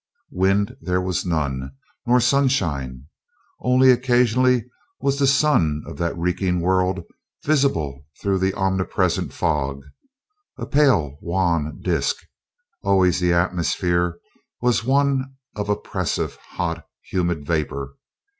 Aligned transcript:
Wind 0.31 0.77
there 0.81 0.99
was 0.99 1.27
none, 1.27 1.73
nor 2.07 2.19
sunshine. 2.19 3.05
Only 3.59 3.91
occasionally 3.91 4.65
was 4.99 5.19
the 5.19 5.27
sun 5.27 5.83
of 5.85 5.97
that 5.99 6.17
reeking 6.17 6.59
world 6.59 7.03
visible 7.43 8.07
through 8.19 8.39
the 8.39 8.55
omnipresent 8.55 9.31
fog, 9.31 9.83
a 10.57 10.65
pale, 10.65 11.19
wan 11.21 11.79
disk; 11.83 12.15
always 12.81 13.19
the 13.19 13.31
atmosphere 13.33 14.17
was 14.59 14.83
one 14.83 15.35
of 15.55 15.69
oppressive, 15.69 16.35
hot, 16.53 16.83
humid 17.11 17.45
vapor. 17.45 17.93